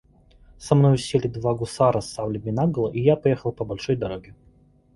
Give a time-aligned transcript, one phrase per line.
[0.57, 4.33] Со мною сели два гусара с саблями наголо, и я поехал по большой дороге.